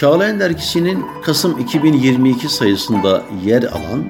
[0.00, 4.04] Çağlayan Dergisi'nin Kasım 2022 sayısında yer alan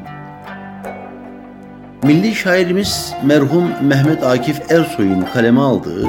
[2.02, 6.06] milli şairimiz merhum Mehmet Akif Ersoy'un kaleme aldığı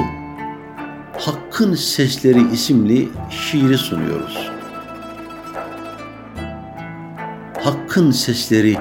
[1.18, 4.50] Hakkın Sesleri isimli şiiri sunuyoruz.
[7.64, 8.76] Hakkın sesleri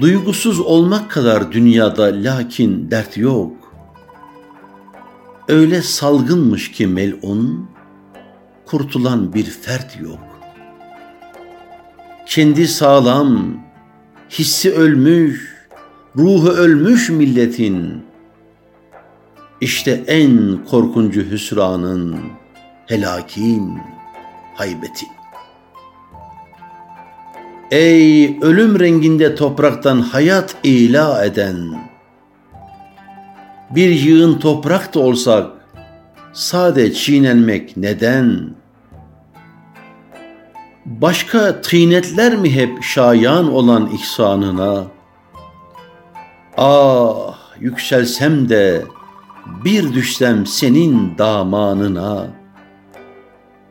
[0.00, 3.59] Duygusuz olmak kadar dünyada lakin dert yok.
[5.50, 7.70] Öyle salgınmış ki melun,
[8.66, 10.18] kurtulan bir fert yok.
[12.26, 13.60] Kendi sağlam,
[14.30, 15.56] hissi ölmüş,
[16.16, 18.04] ruhu ölmüş milletin.
[19.60, 22.16] İşte en korkuncu hüsranın,
[22.86, 23.78] helakin,
[24.54, 25.08] haybetin.
[27.70, 31.89] Ey ölüm renginde topraktan hayat ila eden,
[33.70, 35.50] bir yığın toprak da olsak,
[36.32, 38.54] sade çiğnenmek neden?
[40.86, 44.84] Başka tînetler mi hep şayan olan ihsanına?
[46.56, 48.84] Ah yükselsem de
[49.64, 52.26] bir düşsem senin damanına.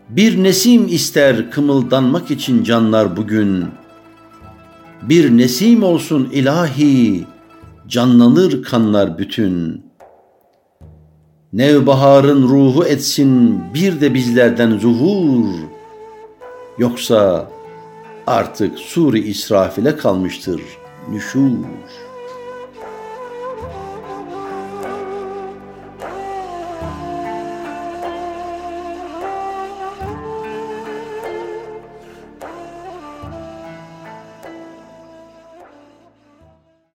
[0.10, 3.66] Bir nesim ister kımıldanmak için canlar bugün.
[5.02, 7.26] Bir nesim olsun ilahi,
[7.88, 9.89] canlanır kanlar bütün.''
[11.54, 15.46] Nevbaharın ruhu etsin bir de bizlerden zuhur.
[16.78, 17.52] Yoksa
[18.28, 20.62] artık suri israfile kalmıştır
[21.12, 21.52] nüşur.